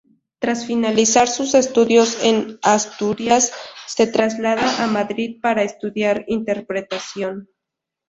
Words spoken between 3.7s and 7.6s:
se traslada a Madrid para estudiar Interpretación.